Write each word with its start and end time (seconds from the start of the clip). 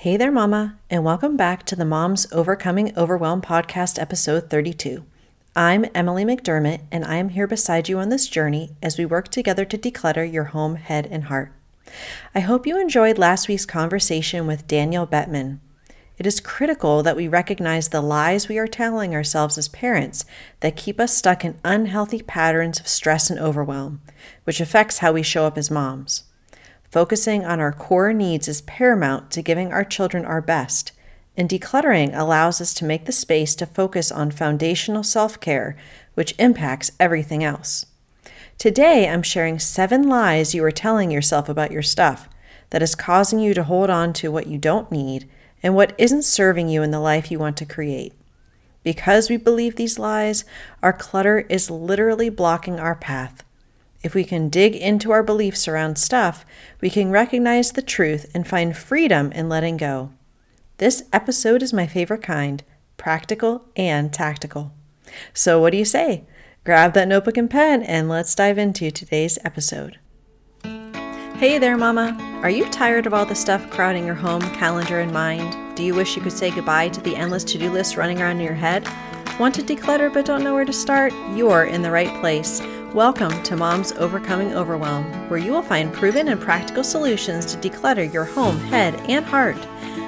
Hey 0.00 0.16
there, 0.16 0.32
Mama, 0.32 0.78
and 0.88 1.04
welcome 1.04 1.36
back 1.36 1.66
to 1.66 1.76
the 1.76 1.84
Moms 1.84 2.26
Overcoming 2.32 2.96
Overwhelm 2.96 3.42
podcast, 3.42 4.00
episode 4.00 4.48
32. 4.48 5.04
I'm 5.54 5.84
Emily 5.94 6.24
McDermott, 6.24 6.80
and 6.90 7.04
I 7.04 7.16
am 7.16 7.28
here 7.28 7.46
beside 7.46 7.86
you 7.86 7.98
on 7.98 8.08
this 8.08 8.26
journey 8.26 8.70
as 8.82 8.96
we 8.96 9.04
work 9.04 9.28
together 9.28 9.66
to 9.66 9.76
declutter 9.76 10.24
your 10.24 10.44
home, 10.44 10.76
head, 10.76 11.06
and 11.10 11.24
heart. 11.24 11.52
I 12.34 12.40
hope 12.40 12.66
you 12.66 12.80
enjoyed 12.80 13.18
last 13.18 13.46
week's 13.46 13.66
conversation 13.66 14.46
with 14.46 14.66
Danielle 14.66 15.06
Bettmann. 15.06 15.58
It 16.16 16.24
is 16.24 16.40
critical 16.40 17.02
that 17.02 17.14
we 17.14 17.28
recognize 17.28 17.90
the 17.90 18.00
lies 18.00 18.48
we 18.48 18.56
are 18.56 18.66
telling 18.66 19.14
ourselves 19.14 19.58
as 19.58 19.68
parents 19.68 20.24
that 20.60 20.76
keep 20.76 20.98
us 20.98 21.14
stuck 21.14 21.44
in 21.44 21.60
unhealthy 21.62 22.22
patterns 22.22 22.80
of 22.80 22.88
stress 22.88 23.28
and 23.28 23.38
overwhelm, 23.38 24.00
which 24.44 24.62
affects 24.62 25.00
how 25.00 25.12
we 25.12 25.22
show 25.22 25.44
up 25.44 25.58
as 25.58 25.70
moms. 25.70 26.24
Focusing 26.90 27.44
on 27.44 27.60
our 27.60 27.72
core 27.72 28.12
needs 28.12 28.48
is 28.48 28.62
paramount 28.62 29.30
to 29.30 29.42
giving 29.42 29.72
our 29.72 29.84
children 29.84 30.24
our 30.24 30.40
best, 30.40 30.90
and 31.36 31.48
decluttering 31.48 32.10
allows 32.12 32.60
us 32.60 32.74
to 32.74 32.84
make 32.84 33.04
the 33.04 33.12
space 33.12 33.54
to 33.54 33.66
focus 33.66 34.10
on 34.10 34.32
foundational 34.32 35.04
self 35.04 35.38
care, 35.38 35.76
which 36.14 36.34
impacts 36.38 36.90
everything 36.98 37.44
else. 37.44 37.86
Today, 38.58 39.08
I'm 39.08 39.22
sharing 39.22 39.58
seven 39.58 40.08
lies 40.08 40.54
you 40.54 40.64
are 40.64 40.72
telling 40.72 41.10
yourself 41.12 41.48
about 41.48 41.70
your 41.70 41.82
stuff 41.82 42.28
that 42.70 42.82
is 42.82 42.94
causing 42.94 43.38
you 43.38 43.54
to 43.54 43.62
hold 43.62 43.88
on 43.88 44.12
to 44.14 44.32
what 44.32 44.48
you 44.48 44.58
don't 44.58 44.90
need 44.90 45.28
and 45.62 45.74
what 45.74 45.94
isn't 45.96 46.24
serving 46.24 46.68
you 46.68 46.82
in 46.82 46.90
the 46.90 47.00
life 47.00 47.30
you 47.30 47.38
want 47.38 47.56
to 47.58 47.64
create. 47.64 48.12
Because 48.82 49.30
we 49.30 49.36
believe 49.36 49.76
these 49.76 49.98
lies, 49.98 50.44
our 50.82 50.92
clutter 50.92 51.40
is 51.48 51.70
literally 51.70 52.30
blocking 52.30 52.80
our 52.80 52.94
path. 52.96 53.44
If 54.02 54.14
we 54.14 54.24
can 54.24 54.48
dig 54.48 54.74
into 54.74 55.10
our 55.10 55.22
beliefs 55.22 55.68
around 55.68 55.98
stuff, 55.98 56.46
we 56.80 56.88
can 56.88 57.10
recognize 57.10 57.72
the 57.72 57.82
truth 57.82 58.30
and 58.34 58.48
find 58.48 58.76
freedom 58.76 59.30
in 59.32 59.48
letting 59.48 59.76
go. 59.76 60.10
This 60.78 61.02
episode 61.12 61.62
is 61.62 61.72
my 61.72 61.86
favorite 61.86 62.22
kind 62.22 62.62
practical 62.96 63.64
and 63.76 64.12
tactical. 64.12 64.72
So, 65.34 65.60
what 65.60 65.70
do 65.70 65.78
you 65.78 65.84
say? 65.84 66.24
Grab 66.64 66.94
that 66.94 67.08
notebook 67.08 67.36
and 67.36 67.50
pen 67.50 67.82
and 67.82 68.08
let's 68.08 68.34
dive 68.34 68.58
into 68.58 68.90
today's 68.90 69.38
episode. 69.44 69.98
Hey 71.36 71.58
there, 71.58 71.76
Mama! 71.76 72.16
Are 72.42 72.50
you 72.50 72.68
tired 72.68 73.06
of 73.06 73.14
all 73.14 73.24
the 73.24 73.34
stuff 73.34 73.70
crowding 73.70 74.06
your 74.06 74.14
home, 74.14 74.42
calendar, 74.54 75.00
and 75.00 75.12
mind? 75.12 75.76
Do 75.76 75.82
you 75.82 75.94
wish 75.94 76.16
you 76.16 76.22
could 76.22 76.32
say 76.32 76.50
goodbye 76.50 76.90
to 76.90 77.00
the 77.00 77.16
endless 77.16 77.44
to 77.44 77.58
do 77.58 77.70
list 77.70 77.96
running 77.96 78.20
around 78.20 78.40
in 78.40 78.46
your 78.46 78.54
head? 78.54 78.86
Want 79.38 79.54
to 79.54 79.62
declutter 79.62 80.12
but 80.12 80.26
don't 80.26 80.44
know 80.44 80.52
where 80.52 80.66
to 80.66 80.72
start? 80.72 81.14
You're 81.34 81.64
in 81.64 81.80
the 81.80 81.90
right 81.90 82.14
place. 82.20 82.60
Welcome 82.94 83.44
to 83.44 83.54
Mom's 83.54 83.92
Overcoming 83.92 84.52
Overwhelm, 84.52 85.04
where 85.28 85.38
you 85.38 85.52
will 85.52 85.62
find 85.62 85.92
proven 85.92 86.26
and 86.26 86.40
practical 86.40 86.82
solutions 86.82 87.46
to 87.46 87.56
declutter 87.56 88.12
your 88.12 88.24
home, 88.24 88.58
head, 88.58 88.96
and 89.08 89.24
heart. 89.24 89.64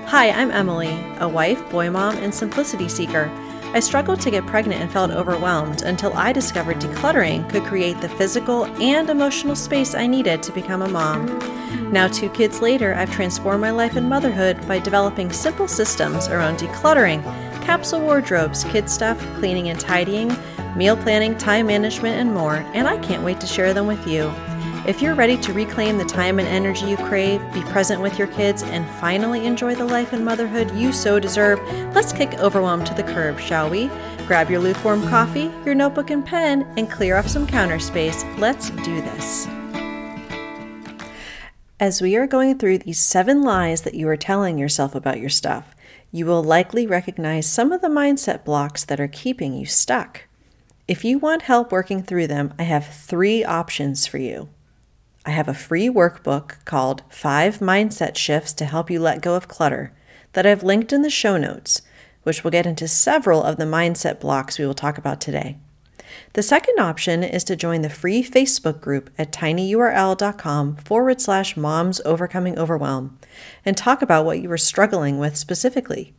Hi, 0.06 0.32
I'm 0.32 0.50
Emily, 0.50 0.90
a 1.20 1.28
wife, 1.28 1.70
boy 1.70 1.90
mom, 1.90 2.16
and 2.16 2.34
simplicity 2.34 2.88
seeker. 2.88 3.30
I 3.72 3.78
struggled 3.78 4.20
to 4.22 4.32
get 4.32 4.48
pregnant 4.48 4.82
and 4.82 4.90
felt 4.90 5.12
overwhelmed 5.12 5.82
until 5.82 6.12
I 6.14 6.32
discovered 6.32 6.80
decluttering 6.80 7.48
could 7.48 7.62
create 7.62 8.00
the 8.00 8.08
physical 8.08 8.64
and 8.82 9.08
emotional 9.08 9.54
space 9.54 9.94
I 9.94 10.08
needed 10.08 10.42
to 10.42 10.52
become 10.52 10.82
a 10.82 10.88
mom. 10.88 11.26
Now, 11.92 12.08
two 12.08 12.30
kids 12.30 12.60
later, 12.60 12.94
I've 12.94 13.12
transformed 13.12 13.60
my 13.60 13.70
life 13.70 13.94
and 13.94 14.08
motherhood 14.08 14.66
by 14.66 14.80
developing 14.80 15.30
simple 15.30 15.68
systems 15.68 16.26
around 16.26 16.58
decluttering, 16.58 17.22
capsule 17.64 18.00
wardrobes, 18.00 18.64
kid 18.64 18.90
stuff, 18.90 19.18
cleaning 19.36 19.68
and 19.68 19.80
tidying 19.80 20.36
meal 20.76 20.96
planning, 20.96 21.36
time 21.36 21.66
management, 21.66 22.16
and 22.16 22.32
more, 22.32 22.56
and 22.74 22.88
I 22.88 22.98
can't 22.98 23.22
wait 23.22 23.40
to 23.40 23.46
share 23.46 23.74
them 23.74 23.86
with 23.86 24.06
you. 24.06 24.32
If 24.84 25.00
you're 25.00 25.14
ready 25.14 25.36
to 25.36 25.52
reclaim 25.52 25.96
the 25.96 26.04
time 26.04 26.40
and 26.40 26.48
energy 26.48 26.86
you 26.86 26.96
crave, 26.96 27.40
be 27.52 27.62
present 27.62 28.00
with 28.00 28.18
your 28.18 28.26
kids, 28.28 28.62
and 28.64 28.88
finally 28.98 29.46
enjoy 29.46 29.74
the 29.74 29.84
life 29.84 30.12
and 30.12 30.24
motherhood 30.24 30.74
you 30.74 30.92
so 30.92 31.20
deserve, 31.20 31.60
let's 31.94 32.12
kick 32.12 32.34
overwhelm 32.40 32.84
to 32.84 32.94
the 32.94 33.04
curb, 33.04 33.38
shall 33.38 33.70
we? 33.70 33.88
Grab 34.26 34.50
your 34.50 34.60
lukewarm 34.60 35.06
coffee, 35.08 35.52
your 35.64 35.74
notebook 35.74 36.10
and 36.10 36.24
pen, 36.24 36.66
and 36.76 36.90
clear 36.90 37.16
off 37.16 37.28
some 37.28 37.46
counter 37.46 37.78
space. 37.78 38.24
Let's 38.38 38.70
do 38.70 39.00
this. 39.02 39.46
As 41.78 42.00
we 42.00 42.16
are 42.16 42.26
going 42.26 42.58
through 42.58 42.78
these 42.78 43.00
seven 43.00 43.42
lies 43.42 43.82
that 43.82 43.94
you 43.94 44.08
are 44.08 44.16
telling 44.16 44.58
yourself 44.58 44.94
about 44.94 45.20
your 45.20 45.28
stuff, 45.28 45.74
you 46.12 46.26
will 46.26 46.42
likely 46.42 46.86
recognize 46.86 47.46
some 47.46 47.72
of 47.72 47.80
the 47.80 47.88
mindset 47.88 48.44
blocks 48.44 48.84
that 48.84 49.00
are 49.00 49.08
keeping 49.08 49.54
you 49.54 49.64
stuck. 49.64 50.28
If 50.86 51.04
you 51.04 51.18
want 51.18 51.42
help 51.42 51.72
working 51.72 52.02
through 52.02 52.26
them, 52.26 52.52
I 52.58 52.64
have 52.64 52.86
three 52.86 53.42
options 53.42 54.06
for 54.06 54.18
you. 54.18 54.50
I 55.24 55.30
have 55.30 55.48
a 55.48 55.54
free 55.54 55.88
workbook 55.88 56.64
called 56.66 57.02
Five 57.08 57.60
Mindset 57.60 58.16
Shifts 58.16 58.52
to 58.54 58.66
Help 58.66 58.90
You 58.90 59.00
Let 59.00 59.22
Go 59.22 59.34
of 59.34 59.48
Clutter 59.48 59.94
that 60.34 60.46
I've 60.46 60.62
linked 60.62 60.92
in 60.92 61.00
the 61.02 61.10
show 61.10 61.38
notes, 61.38 61.80
which 62.24 62.44
will 62.44 62.50
get 62.50 62.66
into 62.66 62.88
several 62.88 63.42
of 63.42 63.56
the 63.56 63.64
mindset 63.64 64.20
blocks 64.20 64.58
we 64.58 64.66
will 64.66 64.74
talk 64.74 64.98
about 64.98 65.20
today. 65.20 65.56
The 66.34 66.42
second 66.42 66.78
option 66.78 67.22
is 67.22 67.44
to 67.44 67.56
join 67.56 67.82
the 67.82 67.90
free 67.90 68.22
Facebook 68.22 68.80
group 68.80 69.10
at 69.18 69.32
tinyurl.com 69.32 70.76
forward 70.76 71.20
slash 71.20 71.56
moms 71.56 72.00
overcoming 72.04 72.58
overwhelm 72.58 73.18
and 73.64 73.76
talk 73.76 74.02
about 74.02 74.24
what 74.24 74.40
you 74.40 74.50
are 74.50 74.58
struggling 74.58 75.18
with 75.18 75.36
specifically. 75.36 76.14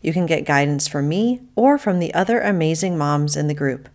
You 0.00 0.12
can 0.12 0.26
get 0.26 0.44
guidance 0.44 0.88
from 0.88 1.08
me 1.08 1.40
or 1.56 1.78
from 1.78 1.98
the 1.98 2.12
other 2.14 2.40
amazing 2.40 2.96
moms 2.96 3.36
in 3.36 3.46
the 3.48 3.54
group. 3.54 3.88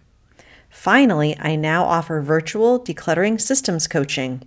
Finally, 0.70 1.36
I 1.40 1.56
now 1.56 1.86
offer 1.86 2.22
virtual 2.22 2.80
decluttering 2.80 3.40
systems 3.40 3.88
coaching. 3.88 4.44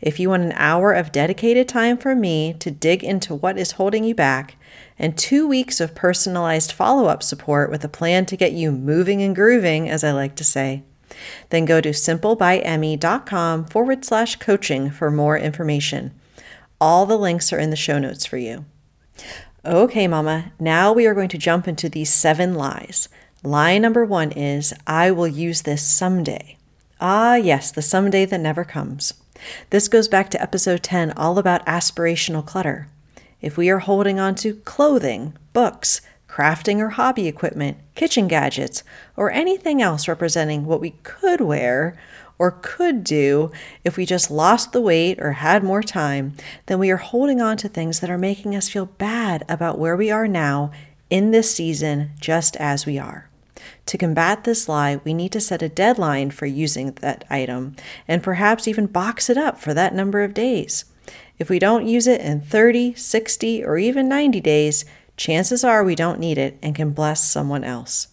If 0.00 0.18
you 0.18 0.30
want 0.30 0.44
an 0.44 0.52
hour 0.52 0.92
of 0.92 1.12
dedicated 1.12 1.68
time 1.68 1.98
from 1.98 2.20
me 2.20 2.54
to 2.60 2.70
dig 2.70 3.04
into 3.04 3.34
what 3.34 3.58
is 3.58 3.72
holding 3.72 4.04
you 4.04 4.14
back, 4.14 4.56
and 4.98 5.16
two 5.16 5.48
weeks 5.48 5.80
of 5.80 5.94
personalized 5.94 6.72
follow 6.72 7.06
up 7.06 7.22
support 7.22 7.70
with 7.70 7.84
a 7.84 7.88
plan 7.88 8.26
to 8.26 8.36
get 8.36 8.52
you 8.52 8.70
moving 8.70 9.22
and 9.22 9.34
grooving, 9.34 9.88
as 9.88 10.04
I 10.04 10.12
like 10.12 10.36
to 10.36 10.44
say, 10.44 10.82
then 11.48 11.64
go 11.64 11.80
to 11.80 11.90
simplebyemmy.com 11.90 13.64
forward 13.66 14.04
slash 14.04 14.36
coaching 14.36 14.90
for 14.90 15.10
more 15.10 15.38
information. 15.38 16.12
All 16.80 17.06
the 17.06 17.18
links 17.18 17.52
are 17.52 17.58
in 17.58 17.70
the 17.70 17.76
show 17.76 17.98
notes 17.98 18.26
for 18.26 18.36
you. 18.36 18.64
Okay, 19.64 20.08
Mama, 20.08 20.52
now 20.58 20.92
we 20.92 21.06
are 21.06 21.14
going 21.14 21.28
to 21.28 21.38
jump 21.38 21.68
into 21.68 21.88
these 21.88 22.12
seven 22.12 22.54
lies. 22.54 23.08
Lie 23.42 23.78
number 23.78 24.04
one 24.04 24.32
is, 24.32 24.72
I 24.86 25.10
will 25.10 25.28
use 25.28 25.62
this 25.62 25.86
someday. 25.86 26.56
Ah, 27.00 27.34
yes, 27.34 27.70
the 27.70 27.82
someday 27.82 28.26
that 28.26 28.40
never 28.40 28.64
comes. 28.64 29.14
This 29.70 29.88
goes 29.88 30.08
back 30.08 30.30
to 30.30 30.42
episode 30.42 30.82
10, 30.82 31.12
all 31.12 31.38
about 31.38 31.64
aspirational 31.66 32.44
clutter. 32.44 32.88
If 33.40 33.56
we 33.56 33.70
are 33.70 33.78
holding 33.78 34.20
on 34.20 34.34
to 34.36 34.54
clothing, 34.54 35.36
books, 35.52 36.00
crafting 36.28 36.78
or 36.78 36.90
hobby 36.90 37.26
equipment, 37.26 37.78
kitchen 37.94 38.28
gadgets, 38.28 38.84
or 39.16 39.30
anything 39.30 39.82
else 39.82 40.08
representing 40.08 40.64
what 40.64 40.80
we 40.80 40.90
could 41.02 41.40
wear 41.40 41.98
or 42.38 42.58
could 42.62 43.04
do 43.04 43.50
if 43.84 43.96
we 43.96 44.06
just 44.06 44.30
lost 44.30 44.72
the 44.72 44.80
weight 44.80 45.20
or 45.20 45.32
had 45.32 45.62
more 45.62 45.82
time, 45.82 46.34
then 46.66 46.78
we 46.78 46.90
are 46.90 46.96
holding 46.96 47.40
on 47.40 47.56
to 47.58 47.68
things 47.68 48.00
that 48.00 48.10
are 48.10 48.16
making 48.16 48.56
us 48.56 48.68
feel 48.68 48.86
bad 48.86 49.44
about 49.48 49.78
where 49.78 49.96
we 49.96 50.10
are 50.10 50.26
now 50.26 50.70
in 51.10 51.32
this 51.32 51.54
season, 51.54 52.10
just 52.18 52.56
as 52.56 52.86
we 52.86 52.98
are. 52.98 53.28
To 53.86 53.98
combat 53.98 54.44
this 54.44 54.68
lie, 54.68 55.00
we 55.04 55.12
need 55.12 55.32
to 55.32 55.40
set 55.40 55.60
a 55.60 55.68
deadline 55.68 56.30
for 56.30 56.46
using 56.46 56.92
that 57.00 57.24
item 57.28 57.76
and 58.08 58.22
perhaps 58.22 58.68
even 58.68 58.86
box 58.86 59.28
it 59.28 59.36
up 59.36 59.60
for 59.60 59.74
that 59.74 59.94
number 59.94 60.22
of 60.22 60.32
days. 60.32 60.86
If 61.40 61.48
we 61.48 61.58
don't 61.58 61.88
use 61.88 62.06
it 62.06 62.20
in 62.20 62.42
30, 62.42 62.94
60, 62.94 63.64
or 63.64 63.78
even 63.78 64.10
90 64.10 64.42
days, 64.42 64.84
chances 65.16 65.64
are 65.64 65.82
we 65.82 65.94
don't 65.94 66.20
need 66.20 66.36
it 66.36 66.58
and 66.62 66.74
can 66.74 66.90
bless 66.90 67.32
someone 67.32 67.64
else. 67.64 68.08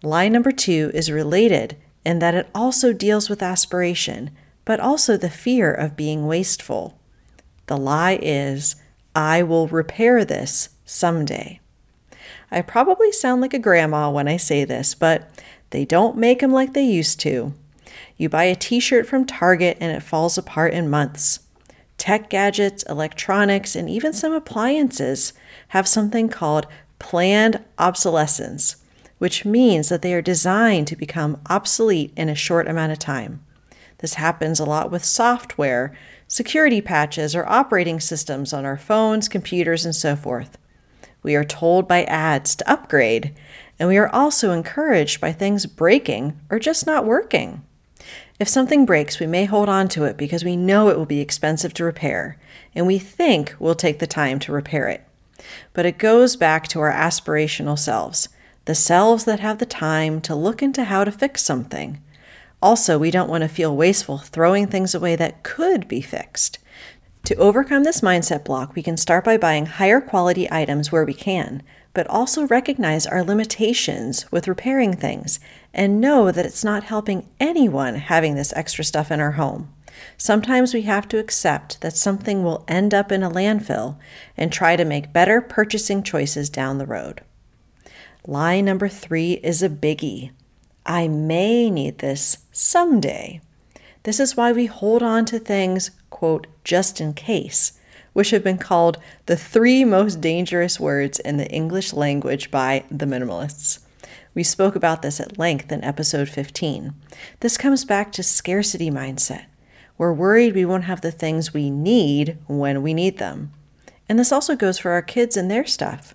Lie 0.00 0.28
number 0.28 0.52
two 0.52 0.92
is 0.94 1.10
related 1.10 1.76
in 2.04 2.20
that 2.20 2.36
it 2.36 2.48
also 2.54 2.92
deals 2.92 3.28
with 3.28 3.42
aspiration, 3.42 4.30
but 4.64 4.78
also 4.78 5.16
the 5.16 5.28
fear 5.28 5.74
of 5.74 5.96
being 5.96 6.28
wasteful. 6.28 7.00
The 7.66 7.76
lie 7.76 8.20
is, 8.22 8.76
I 9.12 9.42
will 9.42 9.66
repair 9.66 10.24
this 10.24 10.68
someday. 10.84 11.58
I 12.48 12.62
probably 12.62 13.10
sound 13.10 13.40
like 13.40 13.54
a 13.54 13.58
grandma 13.58 14.08
when 14.08 14.28
I 14.28 14.36
say 14.36 14.64
this, 14.64 14.94
but 14.94 15.28
they 15.70 15.84
don't 15.84 16.16
make 16.16 16.38
them 16.38 16.52
like 16.52 16.74
they 16.74 16.84
used 16.84 17.18
to. 17.20 17.54
You 18.16 18.28
buy 18.28 18.44
a 18.44 18.54
t 18.54 18.78
shirt 18.78 19.08
from 19.08 19.26
Target 19.26 19.78
and 19.80 19.90
it 19.90 20.04
falls 20.04 20.38
apart 20.38 20.72
in 20.72 20.88
months. 20.88 21.40
Tech 22.00 22.30
gadgets, 22.30 22.82
electronics, 22.84 23.76
and 23.76 23.86
even 23.90 24.14
some 24.14 24.32
appliances 24.32 25.34
have 25.68 25.86
something 25.86 26.30
called 26.30 26.66
planned 26.98 27.62
obsolescence, 27.76 28.76
which 29.18 29.44
means 29.44 29.90
that 29.90 30.00
they 30.00 30.14
are 30.14 30.22
designed 30.22 30.86
to 30.86 30.96
become 30.96 31.38
obsolete 31.50 32.10
in 32.16 32.30
a 32.30 32.34
short 32.34 32.66
amount 32.66 32.90
of 32.90 32.98
time. 32.98 33.44
This 33.98 34.14
happens 34.14 34.58
a 34.58 34.64
lot 34.64 34.90
with 34.90 35.04
software, 35.04 35.94
security 36.26 36.80
patches, 36.80 37.36
or 37.36 37.46
operating 37.46 38.00
systems 38.00 38.54
on 38.54 38.64
our 38.64 38.78
phones, 38.78 39.28
computers, 39.28 39.84
and 39.84 39.94
so 39.94 40.16
forth. 40.16 40.56
We 41.22 41.36
are 41.36 41.44
told 41.44 41.86
by 41.86 42.04
ads 42.04 42.56
to 42.56 42.72
upgrade, 42.72 43.34
and 43.78 43.90
we 43.90 43.98
are 43.98 44.08
also 44.08 44.52
encouraged 44.52 45.20
by 45.20 45.32
things 45.32 45.66
breaking 45.66 46.40
or 46.48 46.58
just 46.58 46.86
not 46.86 47.04
working. 47.04 47.62
If 48.40 48.48
something 48.48 48.86
breaks, 48.86 49.20
we 49.20 49.26
may 49.26 49.44
hold 49.44 49.68
on 49.68 49.86
to 49.88 50.04
it 50.04 50.16
because 50.16 50.44
we 50.44 50.56
know 50.56 50.88
it 50.88 50.96
will 50.96 51.04
be 51.04 51.20
expensive 51.20 51.74
to 51.74 51.84
repair, 51.84 52.38
and 52.74 52.86
we 52.86 52.98
think 52.98 53.54
we'll 53.58 53.74
take 53.74 53.98
the 53.98 54.06
time 54.06 54.38
to 54.40 54.52
repair 54.52 54.88
it. 54.88 55.06
But 55.74 55.84
it 55.84 55.98
goes 55.98 56.36
back 56.36 56.66
to 56.68 56.80
our 56.80 56.90
aspirational 56.90 57.78
selves, 57.78 58.30
the 58.64 58.74
selves 58.74 59.26
that 59.26 59.40
have 59.40 59.58
the 59.58 59.66
time 59.66 60.22
to 60.22 60.34
look 60.34 60.62
into 60.62 60.84
how 60.84 61.04
to 61.04 61.12
fix 61.12 61.42
something. 61.44 62.00
Also, 62.62 62.98
we 62.98 63.10
don't 63.10 63.28
want 63.28 63.42
to 63.42 63.48
feel 63.48 63.76
wasteful 63.76 64.16
throwing 64.16 64.66
things 64.66 64.94
away 64.94 65.16
that 65.16 65.42
could 65.42 65.86
be 65.86 66.00
fixed. 66.00 66.58
To 67.24 67.34
overcome 67.36 67.84
this 67.84 68.00
mindset 68.00 68.42
block, 68.42 68.74
we 68.74 68.82
can 68.82 68.96
start 68.96 69.22
by 69.22 69.36
buying 69.36 69.66
higher 69.66 70.00
quality 70.00 70.50
items 70.50 70.90
where 70.90 71.04
we 71.04 71.12
can, 71.12 71.62
but 71.92 72.06
also 72.06 72.46
recognize 72.46 73.06
our 73.06 73.22
limitations 73.22 74.30
with 74.30 74.48
repairing 74.48 74.94
things 74.94 75.40
and 75.74 76.00
know 76.00 76.30
that 76.30 76.46
it's 76.46 76.64
not 76.64 76.84
helping 76.84 77.28
anyone 77.38 77.96
having 77.96 78.34
this 78.34 78.52
extra 78.54 78.84
stuff 78.84 79.10
in 79.10 79.20
our 79.20 79.32
home. 79.32 79.72
Sometimes 80.16 80.72
we 80.72 80.82
have 80.82 81.08
to 81.08 81.18
accept 81.18 81.80
that 81.80 81.96
something 81.96 82.42
will 82.42 82.64
end 82.68 82.94
up 82.94 83.10
in 83.10 83.22
a 83.22 83.30
landfill 83.30 83.96
and 84.36 84.52
try 84.52 84.76
to 84.76 84.84
make 84.84 85.12
better 85.12 85.40
purchasing 85.40 86.02
choices 86.02 86.48
down 86.48 86.78
the 86.78 86.86
road. 86.86 87.22
Lie 88.26 88.60
number 88.60 88.88
three 88.88 89.34
is 89.42 89.62
a 89.62 89.68
biggie. 89.68 90.30
I 90.86 91.08
may 91.08 91.70
need 91.70 91.98
this 91.98 92.38
someday. 92.52 93.40
This 94.04 94.20
is 94.20 94.36
why 94.36 94.52
we 94.52 94.66
hold 94.66 95.02
on 95.02 95.24
to 95.26 95.38
things, 95.38 95.90
quote, 96.08 96.46
just 96.64 97.00
in 97.00 97.12
case, 97.14 97.72
which 98.12 98.30
have 98.30 98.44
been 98.44 98.58
called 98.58 98.98
the 99.26 99.36
three 99.36 99.84
most 99.84 100.20
dangerous 100.20 100.80
words 100.80 101.18
in 101.18 101.36
the 101.36 101.50
English 101.50 101.92
language 101.92 102.50
by 102.50 102.84
the 102.90 103.06
minimalists. 103.06 103.80
We 104.34 104.42
spoke 104.42 104.76
about 104.76 105.02
this 105.02 105.20
at 105.20 105.38
length 105.38 105.72
in 105.72 105.82
episode 105.82 106.28
15. 106.28 106.94
This 107.40 107.56
comes 107.56 107.84
back 107.84 108.12
to 108.12 108.22
scarcity 108.22 108.90
mindset. 108.90 109.46
We're 109.98 110.12
worried 110.12 110.54
we 110.54 110.64
won't 110.64 110.84
have 110.84 111.00
the 111.00 111.10
things 111.10 111.52
we 111.52 111.70
need 111.70 112.38
when 112.46 112.82
we 112.82 112.94
need 112.94 113.18
them. 113.18 113.52
And 114.08 114.18
this 114.18 114.32
also 114.32 114.56
goes 114.56 114.78
for 114.78 114.92
our 114.92 115.02
kids 115.02 115.36
and 115.36 115.50
their 115.50 115.66
stuff. 115.66 116.14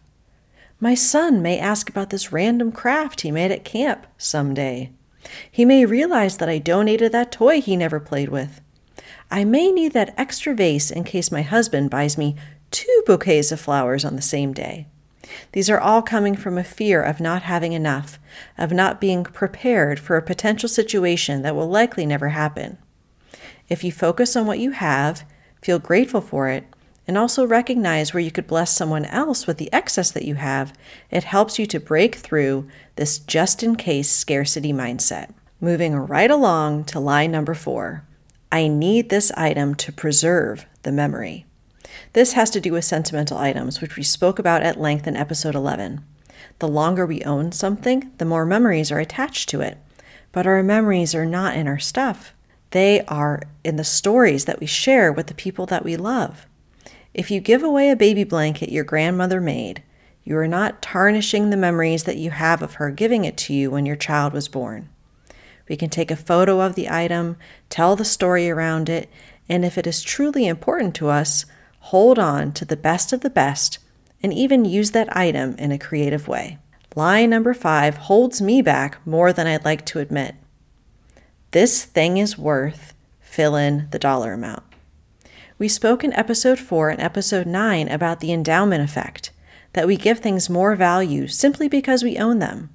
My 0.80 0.96
son 0.96 1.42
may 1.42 1.60
ask 1.60 1.90
about 1.90 2.10
this 2.10 2.32
random 2.32 2.72
craft 2.72 3.22
he 3.22 3.32
made 3.32 3.52
at 3.52 3.64
camp 3.64 4.08
someday. 4.18 4.92
He 5.50 5.66
may 5.66 5.86
realize 5.86 6.38
that 6.38 6.50
I 6.50 6.58
donated 6.58 7.12
that 7.12 7.32
toy 7.32 7.62
he 7.62 7.76
never 7.76 8.00
played 8.00 8.30
with. 8.30 8.62
I 9.31 9.44
may 9.44 9.72
need 9.72 9.94
that 9.94 10.13
extra 10.18 10.54
vase 10.54 10.92
in 10.92 11.04
case 11.04 11.31
my 11.31 11.42
husband 11.42 11.89
buys 11.89 12.18
me 12.18 12.36
two 12.72 13.04
bouquets 13.06 13.51
of 13.51 13.60
flowers 13.60 14.06
on 14.06 14.16
the 14.16 14.22
same 14.22 14.54
day. 14.54 14.88
These 15.54 15.69
are 15.69 15.80
all 15.80 16.01
coming 16.01 16.36
from 16.36 16.57
a 16.57 16.63
fear 16.63 17.01
of 17.01 17.19
not 17.19 17.44
having 17.44 17.74
enough, 17.74 18.19
of 18.57 18.72
not 18.72 19.01
being 19.01 19.24
prepared 19.24 20.00
for 20.00 20.18
a 20.18 20.22
potential 20.22 20.69
situation 20.69 21.42
that 21.42 21.56
will 21.56 21.68
likely 21.68 22.06
never 22.06 22.30
happen. 22.30 22.77
If 23.68 23.83
you 23.83 23.92
focus 23.92 24.36
on 24.36 24.45
what 24.45 24.60
you 24.60 24.72
have, 24.72 25.25
feel 25.62 25.80
grateful 25.80 26.22
for 26.22 26.50
it, 26.50 26.66
and 27.07 27.18
also 27.18 27.45
recognize 27.45 28.13
where 28.13 28.22
you 28.22 28.31
could 28.31 28.48
bless 28.48 28.75
someone 28.75 29.06
else 29.06 29.48
with 29.48 29.57
the 29.57 29.72
excess 29.74 30.12
that 30.12 30.25
you 30.25 30.36
have, 30.36 30.74
it 31.10 31.24
helps 31.24 31.57
you 31.57 31.66
to 31.68 31.80
break 31.80 32.16
through 32.16 32.68
this 32.95 33.18
just 33.19 33.63
in 33.63 33.75
case 33.75 34.10
scarcity 34.10 34.74
mindset. 34.74 35.31
Moving 35.60 35.95
right 35.95 36.30
along 36.30 36.86
to 36.86 37.00
lie 37.00 37.27
number 37.27 37.54
four 37.54 38.04
I 38.52 38.68
need 38.68 39.10
this 39.10 39.32
item 39.32 39.76
to 39.76 39.92
preserve 39.92 40.66
the 40.84 40.92
memory. 40.92 41.46
This 42.14 42.34
has 42.34 42.50
to 42.52 42.62
do 42.62 42.74
with 42.74 42.86
sentimental 42.86 43.38
items, 43.38 43.82
which 43.82 43.96
we 43.98 44.04
spoke 44.04 44.40
about 44.40 44.64
at 44.64 44.80
length 44.80 45.08
in 45.08 45.16
episode 45.16 45.56
11. 45.56 46.04
The 46.60 46.68
longer 46.68 47.06
we 47.06 47.22
own 47.24 47.52
something, 47.52 48.12
the 48.18 48.26
more 48.26 48.46
memories 48.46 48.92
are 48.92 49.00
attached 49.00 49.50
to 49.50 49.62
it. 49.62 49.78
But 50.32 50.48
our 50.48 50.64
memories 50.64 51.16
are 51.16 51.26
not 51.26 51.56
in 51.56 51.68
our 51.68 51.80
stuff, 51.80 52.34
they 52.72 53.06
are 53.06 53.42
in 53.64 53.78
the 53.78 53.84
stories 53.84 54.46
that 54.46 54.60
we 54.60 54.66
share 54.66 55.12
with 55.12 55.28
the 55.28 55.34
people 55.34 55.66
that 55.68 55.86
we 55.86 55.96
love. 55.96 56.46
If 57.14 57.32
you 57.32 57.40
give 57.40 57.64
away 57.64 57.90
a 57.90 57.96
baby 57.96 58.26
blanket 58.26 58.70
your 58.70 58.84
grandmother 58.84 59.40
made, 59.40 59.82
you 60.26 60.38
are 60.38 60.48
not 60.48 60.82
tarnishing 60.82 61.50
the 61.50 61.58
memories 61.58 62.04
that 62.04 62.18
you 62.18 62.32
have 62.32 62.62
of 62.62 62.74
her 62.76 62.92
giving 62.92 63.24
it 63.24 63.38
to 63.38 63.54
you 63.54 63.72
when 63.72 63.86
your 63.86 63.96
child 63.96 64.34
was 64.34 64.50
born. 64.50 64.90
We 65.68 65.78
can 65.78 65.90
take 65.90 66.12
a 66.12 66.16
photo 66.16 66.62
of 66.62 66.76
the 66.76 66.90
item, 66.90 67.38
tell 67.70 67.96
the 67.96 68.06
story 68.06 68.50
around 68.50 68.90
it, 68.90 69.10
and 69.50 69.66
if 69.66 69.78
it 69.78 69.88
is 69.88 70.04
truly 70.04 70.48
important 70.48 70.96
to 70.96 71.10
us, 71.10 71.46
hold 71.80 72.20
on 72.20 72.52
to 72.54 72.66
the 72.66 72.78
best 72.78 73.14
of 73.14 73.22
the 73.22 73.30
best 73.30 73.80
and 74.22 74.34
even 74.34 74.66
use 74.66 74.92
that 74.92 75.16
item 75.16 75.56
in 75.58 75.72
a 75.72 75.80
creative 75.80 76.28
way. 76.28 76.58
Lie 76.96 77.26
number 77.26 77.54
five 77.54 77.98
holds 77.98 78.42
me 78.42 78.62
back 78.62 79.06
more 79.06 79.34
than 79.34 79.48
I'd 79.48 79.66
like 79.66 79.86
to 79.88 80.00
admit. 80.00 80.36
This 81.52 81.86
thing 81.86 82.18
is 82.18 82.38
worth, 82.38 82.94
fill 83.20 83.56
in 83.56 83.88
the 83.92 84.00
dollar 84.00 84.34
amount. 84.34 84.64
We 85.58 85.68
spoke 85.68 86.04
in 86.04 86.12
episode 86.14 86.60
4 86.60 86.90
and 86.90 87.02
episode 87.02 87.48
9 87.48 87.88
about 87.88 88.20
the 88.20 88.34
endowment 88.34 88.84
effect, 88.84 89.32
that 89.74 89.88
we 89.88 89.96
give 89.96 90.20
things 90.20 90.50
more 90.50 90.76
value 90.76 91.28
simply 91.28 91.70
because 91.70 92.04
we 92.04 92.18
own 92.18 92.40
them. 92.40 92.75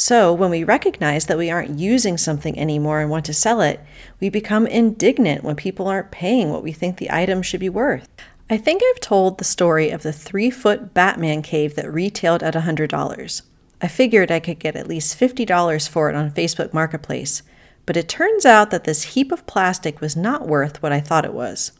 So, 0.00 0.32
when 0.32 0.50
we 0.50 0.62
recognize 0.62 1.26
that 1.26 1.38
we 1.38 1.50
aren't 1.50 1.80
using 1.80 2.18
something 2.18 2.56
anymore 2.56 3.00
and 3.00 3.10
want 3.10 3.24
to 3.24 3.34
sell 3.34 3.60
it, 3.60 3.80
we 4.20 4.28
become 4.28 4.64
indignant 4.64 5.42
when 5.42 5.56
people 5.56 5.88
aren't 5.88 6.12
paying 6.12 6.52
what 6.52 6.62
we 6.62 6.70
think 6.70 6.98
the 6.98 7.10
item 7.10 7.42
should 7.42 7.58
be 7.58 7.68
worth. 7.68 8.08
I 8.48 8.58
think 8.58 8.80
I've 8.80 9.00
told 9.00 9.38
the 9.38 9.44
story 9.44 9.90
of 9.90 10.04
the 10.04 10.12
three 10.12 10.50
foot 10.50 10.94
Batman 10.94 11.42
cave 11.42 11.74
that 11.74 11.92
retailed 11.92 12.44
at 12.44 12.54
$100. 12.54 13.42
I 13.82 13.88
figured 13.88 14.30
I 14.30 14.38
could 14.38 14.60
get 14.60 14.76
at 14.76 14.86
least 14.86 15.18
$50 15.18 15.88
for 15.88 16.08
it 16.08 16.14
on 16.14 16.30
Facebook 16.30 16.72
Marketplace, 16.72 17.42
but 17.84 17.96
it 17.96 18.08
turns 18.08 18.46
out 18.46 18.70
that 18.70 18.84
this 18.84 19.02
heap 19.02 19.32
of 19.32 19.48
plastic 19.48 20.00
was 20.00 20.14
not 20.14 20.46
worth 20.46 20.80
what 20.80 20.92
I 20.92 21.00
thought 21.00 21.24
it 21.24 21.34
was. 21.34 21.72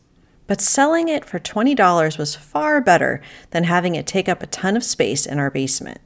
But 0.49 0.61
selling 0.61 1.09
it 1.09 1.25
for 1.25 1.39
$20 1.39 2.19
was 2.19 2.35
far 2.35 2.81
better 2.81 3.23
than 3.51 3.63
having 3.63 3.95
it 3.95 4.09
take 4.09 4.29
up 4.29 4.43
a 4.43 4.49
ton 4.49 4.77
of 4.77 4.83
space 4.83 5.25
in 5.25 5.39
our 5.39 5.53
basement. 5.53 6.01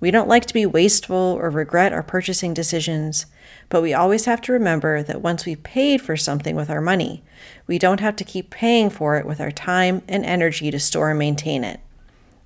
We 0.00 0.10
don't 0.10 0.28
like 0.28 0.46
to 0.46 0.54
be 0.54 0.64
wasteful 0.64 1.38
or 1.38 1.50
regret 1.50 1.92
our 1.92 2.02
purchasing 2.02 2.54
decisions, 2.54 3.26
but 3.68 3.82
we 3.82 3.92
always 3.92 4.24
have 4.24 4.40
to 4.42 4.52
remember 4.52 5.02
that 5.02 5.20
once 5.20 5.44
we've 5.44 5.62
paid 5.62 6.00
for 6.00 6.16
something 6.16 6.56
with 6.56 6.70
our 6.70 6.80
money, 6.80 7.22
we 7.66 7.78
don't 7.78 8.00
have 8.00 8.16
to 8.16 8.24
keep 8.24 8.48
paying 8.48 8.88
for 8.88 9.16
it 9.16 9.26
with 9.26 9.40
our 9.40 9.50
time 9.50 10.02
and 10.08 10.24
energy 10.24 10.70
to 10.70 10.80
store 10.80 11.10
and 11.10 11.18
maintain 11.18 11.64
it. 11.64 11.80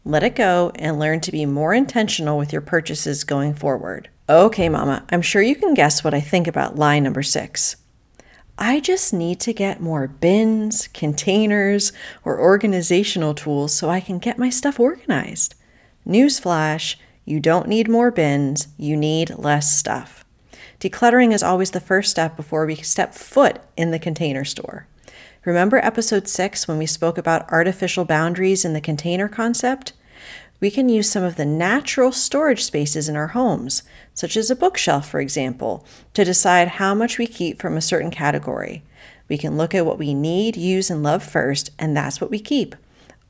Let 0.04 0.24
it 0.24 0.34
go 0.34 0.72
and 0.74 0.98
learn 0.98 1.20
to 1.20 1.32
be 1.32 1.46
more 1.46 1.72
intentional 1.72 2.36
with 2.36 2.52
your 2.52 2.60
purchases 2.60 3.24
going 3.24 3.54
forward. 3.54 4.10
Okay, 4.28 4.68
Mama, 4.68 5.04
I'm 5.10 5.22
sure 5.22 5.40
you 5.40 5.54
can 5.54 5.74
guess 5.74 6.02
what 6.02 6.12
I 6.12 6.20
think 6.20 6.46
about 6.46 6.76
lie 6.76 6.98
number 6.98 7.22
six. 7.22 7.76
I 8.58 8.80
just 8.80 9.12
need 9.12 9.40
to 9.40 9.52
get 9.52 9.80
more 9.80 10.06
bins, 10.06 10.88
containers, 10.88 11.92
or 12.24 12.40
organizational 12.40 13.34
tools 13.34 13.72
so 13.72 13.88
I 13.90 14.00
can 14.00 14.18
get 14.18 14.38
my 14.38 14.50
stuff 14.50 14.78
organized. 14.78 15.54
Newsflash 16.06 16.96
you 17.24 17.40
don't 17.40 17.68
need 17.68 17.88
more 17.88 18.10
bins, 18.10 18.68
you 18.76 18.96
need 18.96 19.30
less 19.38 19.72
stuff. 19.72 20.24
Decluttering 20.80 21.32
is 21.32 21.42
always 21.42 21.70
the 21.70 21.80
first 21.80 22.10
step 22.10 22.36
before 22.36 22.66
we 22.66 22.76
step 22.76 23.14
foot 23.14 23.60
in 23.76 23.90
the 23.90 23.98
container 23.98 24.44
store. 24.44 24.86
Remember 25.44 25.78
episode 25.78 26.28
6 26.28 26.68
when 26.68 26.78
we 26.78 26.86
spoke 26.86 27.18
about 27.18 27.50
artificial 27.50 28.04
boundaries 28.04 28.64
in 28.64 28.72
the 28.72 28.80
container 28.80 29.28
concept? 29.28 29.92
We 30.60 30.70
can 30.70 30.88
use 30.88 31.10
some 31.10 31.22
of 31.22 31.36
the 31.36 31.44
natural 31.44 32.12
storage 32.12 32.64
spaces 32.64 33.08
in 33.08 33.16
our 33.16 33.28
homes, 33.28 33.82
such 34.14 34.36
as 34.36 34.50
a 34.50 34.56
bookshelf, 34.56 35.08
for 35.08 35.20
example, 35.20 35.86
to 36.14 36.24
decide 36.24 36.68
how 36.68 36.94
much 36.94 37.18
we 37.18 37.26
keep 37.26 37.60
from 37.60 37.76
a 37.76 37.82
certain 37.82 38.10
category. 38.10 38.82
We 39.28 39.36
can 39.36 39.56
look 39.56 39.74
at 39.74 39.86
what 39.86 39.98
we 39.98 40.14
need, 40.14 40.56
use, 40.56 40.90
and 40.90 41.02
love 41.02 41.22
first, 41.22 41.70
and 41.78 41.96
that's 41.96 42.20
what 42.20 42.30
we 42.30 42.38
keep. 42.38 42.76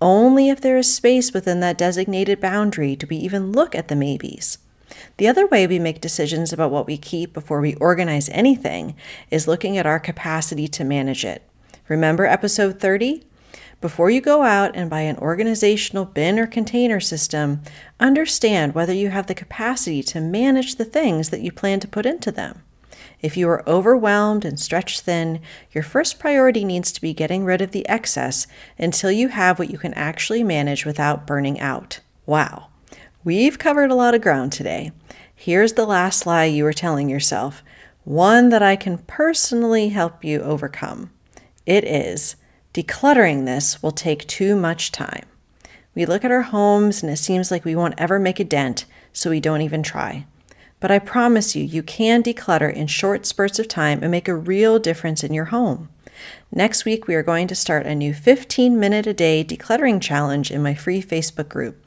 Only 0.05 0.51
if 0.51 0.61
there 0.61 0.77
is 0.77 0.95
space 0.95 1.33
within 1.33 1.61
that 1.61 1.79
designated 1.79 2.39
boundary 2.39 2.95
do 2.95 3.07
we 3.09 3.17
even 3.17 3.53
look 3.53 3.75
at 3.75 3.89
the 3.89 3.97
maybes. 3.97 4.59
The 5.17 5.27
other 5.27 5.47
way 5.47 5.67
we 5.67 5.79
make 5.79 6.03
decisions 6.03 6.53
about 6.53 6.71
what 6.71 6.87
we 6.87 6.99
keep 6.99 7.33
before 7.33 7.59
we 7.63 7.75
organize 7.77 8.29
anything 8.29 8.97
is 9.31 9.49
looking 9.49 9.79
at 9.79 9.87
our 9.87 9.99
capacity 9.99 10.69
to 10.69 10.85
manage 10.85 11.25
it. 11.25 11.43
Remember 11.89 12.27
episode 12.27 12.81
30? 12.81 13.25
Before 13.81 14.11
you 14.11 14.21
go 14.21 14.43
out 14.43 14.77
and 14.77 14.91
buy 14.91 15.01
an 15.01 15.17
organizational 15.17 16.05
bin 16.05 16.39
or 16.39 16.47
container 16.47 17.01
system, 17.01 17.63
understand 17.99 18.75
whether 18.75 18.93
you 18.93 19.09
have 19.09 19.27
the 19.27 19.35
capacity 19.35 20.03
to 20.03 20.21
manage 20.21 20.75
the 20.75 20.85
things 20.85 21.31
that 21.31 21.41
you 21.41 21.51
plan 21.51 21.81
to 21.81 21.89
put 21.89 22.05
into 22.05 22.31
them. 22.31 22.61
If 23.21 23.37
you 23.37 23.49
are 23.49 23.69
overwhelmed 23.69 24.45
and 24.45 24.59
stretched 24.59 25.03
thin, 25.03 25.41
your 25.73 25.85
first 25.85 26.19
priority 26.19 26.65
needs 26.65 26.93
to 26.93 27.01
be 27.01 27.15
getting 27.15 27.45
rid 27.45 27.61
of 27.61 27.73
the 27.73 27.89
excess 27.89 28.47
until 28.79 29.11
you 29.11 29.29
have 29.29 29.59
what 29.59 29.71
you 29.71 29.79
can 29.79 29.95
actually 29.95 30.43
manage 30.43 30.85
without 30.85 31.27
burning 31.27 31.59
out. 31.61 32.01
Wow, 32.27 32.69
we've 33.23 33.59
covered 33.59 33.91
a 33.91 33.95
lot 33.95 34.15
of 34.15 34.23
ground 34.23 34.53
today. 34.53 34.93
Here's 35.35 35.73
the 35.73 35.87
last 35.87 36.27
lie 36.27 36.45
you 36.45 36.65
were 36.65 36.73
telling 36.73 37.09
yourself, 37.09 37.63
one 38.05 38.51
that 38.51 38.63
I 38.63 38.77
can 38.77 38.99
personally 38.99 39.89
help 39.89 40.25
you 40.25 40.41
overcome. 40.41 41.11
It 41.67 41.85
is 41.85 42.37
Decluttering 42.75 43.45
this 43.45 43.81
will 43.85 43.93
take 43.93 44.27
too 44.27 44.57
much 44.57 44.91
time. 44.91 45.27
We 45.95 46.07
look 46.07 46.25
at 46.25 46.33
our 46.33 46.43
homes 46.43 47.05
and 47.05 47.13
it 47.13 47.19
seems 47.19 47.53
like 47.53 47.65
we 47.65 47.77
won't 47.77 47.95
ever 47.99 48.19
make 48.19 48.41
a 48.41 48.45
dent, 48.45 48.85
so 49.13 49.31
we 49.31 49.39
don't 49.39 49.63
even 49.63 49.85
try. 49.85 50.27
But 50.85 50.91
I 50.91 50.99
promise 50.99 51.57
you, 51.57 51.65
you 51.65 51.83
can 51.83 52.23
declutter 52.23 52.71
in 52.71 52.89
short 52.89 53.25
spurts 53.25 53.59
of 53.59 53.69
time 53.69 54.01
and 54.03 54.11
make 54.11 54.29
a 54.29 54.37
real 54.37 54.79
difference 54.79 55.25
in 55.25 55.33
your 55.33 55.47
home. 55.47 55.89
Next 56.53 56.85
week, 56.85 57.07
we 57.07 57.15
are 57.15 57.23
going 57.23 57.49
to 57.49 57.55
start 57.55 57.87
a 57.87 57.95
new 57.95 58.13
15 58.13 58.79
minute 58.79 59.07
a 59.07 59.15
day 59.15 59.43
decluttering 59.43 59.99
challenge 60.03 60.51
in 60.51 60.63
my 60.63 60.75
free 60.75 61.01
Facebook 61.03 61.49
group. 61.49 61.83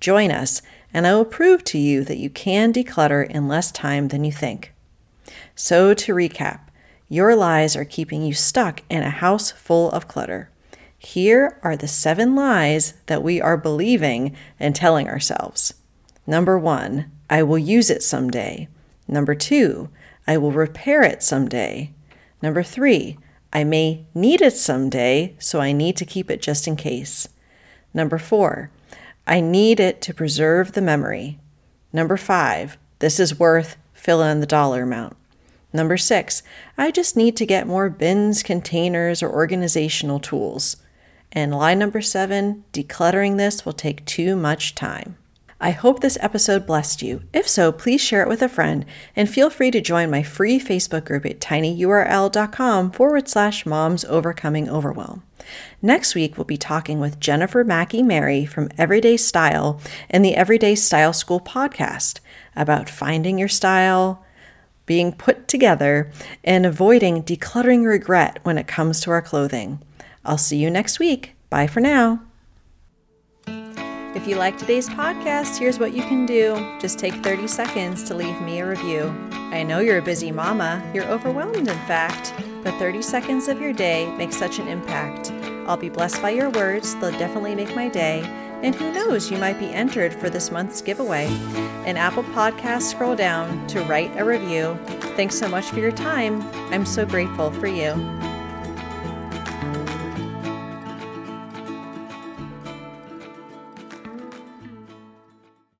Join 0.00 0.30
us, 0.30 0.60
and 0.92 1.06
I 1.06 1.14
will 1.14 1.24
prove 1.24 1.64
to 1.64 1.78
you 1.78 2.04
that 2.04 2.18
you 2.18 2.28
can 2.28 2.74
declutter 2.74 3.26
in 3.26 3.48
less 3.48 3.72
time 3.72 4.08
than 4.08 4.22
you 4.22 4.32
think. 4.32 4.74
So, 5.54 5.94
to 5.94 6.14
recap, 6.14 6.60
your 7.08 7.34
lies 7.34 7.74
are 7.74 7.86
keeping 7.86 8.20
you 8.20 8.34
stuck 8.34 8.82
in 8.90 9.02
a 9.02 9.08
house 9.08 9.50
full 9.50 9.90
of 9.92 10.08
clutter. 10.08 10.50
Here 10.98 11.58
are 11.62 11.74
the 11.74 11.88
seven 11.88 12.34
lies 12.34 12.92
that 13.06 13.22
we 13.22 13.40
are 13.40 13.56
believing 13.56 14.36
and 14.60 14.76
telling 14.76 15.08
ourselves. 15.08 15.72
Number 16.26 16.58
one, 16.58 17.10
I 17.32 17.42
will 17.42 17.56
use 17.56 17.88
it 17.88 18.02
someday. 18.02 18.68
Number 19.08 19.34
two, 19.34 19.88
I 20.26 20.36
will 20.36 20.52
repair 20.52 21.00
it 21.00 21.22
someday. 21.22 21.90
Number 22.42 22.62
three, 22.62 23.16
I 23.54 23.64
may 23.64 24.04
need 24.14 24.42
it 24.42 24.52
someday, 24.52 25.34
so 25.38 25.58
I 25.58 25.72
need 25.72 25.96
to 25.96 26.04
keep 26.04 26.30
it 26.30 26.42
just 26.42 26.68
in 26.68 26.76
case. 26.76 27.30
Number 27.94 28.18
four, 28.18 28.70
I 29.26 29.40
need 29.40 29.80
it 29.80 30.02
to 30.02 30.12
preserve 30.12 30.72
the 30.72 30.82
memory. 30.82 31.38
Number 31.90 32.18
five, 32.18 32.76
this 32.98 33.18
is 33.18 33.40
worth 33.40 33.78
fill 33.94 34.22
in 34.22 34.40
the 34.40 34.46
dollar 34.46 34.82
amount. 34.82 35.16
Number 35.72 35.96
six, 35.96 36.42
I 36.76 36.90
just 36.90 37.16
need 37.16 37.34
to 37.38 37.46
get 37.46 37.66
more 37.66 37.88
bins, 37.88 38.42
containers, 38.42 39.22
or 39.22 39.32
organizational 39.32 40.20
tools. 40.20 40.76
And 41.32 41.56
line 41.56 41.78
number 41.78 42.02
seven, 42.02 42.64
decluttering 42.74 43.38
this 43.38 43.64
will 43.64 43.72
take 43.72 44.04
too 44.04 44.36
much 44.36 44.74
time. 44.74 45.16
I 45.62 45.70
hope 45.70 46.00
this 46.00 46.18
episode 46.20 46.66
blessed 46.66 47.02
you. 47.02 47.22
If 47.32 47.48
so, 47.48 47.70
please 47.70 48.00
share 48.00 48.20
it 48.22 48.28
with 48.28 48.42
a 48.42 48.48
friend 48.48 48.84
and 49.14 49.30
feel 49.30 49.48
free 49.48 49.70
to 49.70 49.80
join 49.80 50.10
my 50.10 50.24
free 50.24 50.58
Facebook 50.58 51.04
group 51.04 51.24
at 51.24 51.38
tinyurl.com 51.38 52.90
forward 52.90 53.28
slash 53.28 53.64
moms 53.64 54.04
overcoming 54.06 54.68
overwhelm. 54.68 55.22
Next 55.80 56.16
week, 56.16 56.36
we'll 56.36 56.46
be 56.46 56.56
talking 56.56 56.98
with 56.98 57.20
Jennifer 57.20 57.62
Mackey 57.62 58.02
Mary 58.02 58.44
from 58.44 58.70
Everyday 58.76 59.16
Style 59.16 59.80
and 60.10 60.24
the 60.24 60.34
Everyday 60.34 60.74
Style 60.74 61.12
School 61.12 61.38
podcast 61.38 62.18
about 62.56 62.90
finding 62.90 63.38
your 63.38 63.48
style, 63.48 64.24
being 64.84 65.12
put 65.12 65.46
together, 65.46 66.10
and 66.42 66.66
avoiding 66.66 67.22
decluttering 67.22 67.86
regret 67.86 68.40
when 68.42 68.58
it 68.58 68.66
comes 68.66 69.00
to 69.00 69.12
our 69.12 69.22
clothing. 69.22 69.80
I'll 70.24 70.38
see 70.38 70.56
you 70.56 70.70
next 70.70 70.98
week. 70.98 71.36
Bye 71.50 71.68
for 71.68 71.78
now. 71.78 72.20
If 74.22 74.28
you 74.28 74.36
like 74.36 74.56
today's 74.56 74.88
podcast, 74.88 75.58
here's 75.58 75.80
what 75.80 75.92
you 75.92 76.02
can 76.04 76.26
do. 76.26 76.54
Just 76.78 76.96
take 76.96 77.12
30 77.24 77.48
seconds 77.48 78.04
to 78.04 78.14
leave 78.14 78.40
me 78.40 78.60
a 78.60 78.68
review. 78.68 79.12
I 79.50 79.64
know 79.64 79.80
you're 79.80 79.98
a 79.98 80.02
busy 80.02 80.30
mama, 80.30 80.80
you're 80.94 81.08
overwhelmed, 81.08 81.56
in 81.56 81.66
fact, 81.66 82.32
but 82.62 82.78
30 82.78 83.02
seconds 83.02 83.48
of 83.48 83.60
your 83.60 83.72
day 83.72 84.06
makes 84.14 84.36
such 84.36 84.60
an 84.60 84.68
impact. 84.68 85.32
I'll 85.66 85.76
be 85.76 85.88
blessed 85.88 86.22
by 86.22 86.30
your 86.30 86.50
words, 86.50 86.94
they'll 87.00 87.10
definitely 87.18 87.56
make 87.56 87.74
my 87.74 87.88
day. 87.88 88.22
And 88.62 88.76
who 88.76 88.92
knows, 88.92 89.28
you 89.28 89.38
might 89.38 89.58
be 89.58 89.72
entered 89.72 90.14
for 90.14 90.30
this 90.30 90.52
month's 90.52 90.82
giveaway. 90.82 91.26
In 91.84 91.96
Apple 91.96 92.22
Podcasts, 92.22 92.92
scroll 92.92 93.16
down 93.16 93.66
to 93.66 93.82
write 93.86 94.16
a 94.16 94.24
review. 94.24 94.78
Thanks 95.16 95.36
so 95.36 95.48
much 95.48 95.64
for 95.64 95.80
your 95.80 95.90
time. 95.90 96.42
I'm 96.72 96.86
so 96.86 97.04
grateful 97.04 97.50
for 97.50 97.66
you. 97.66 98.21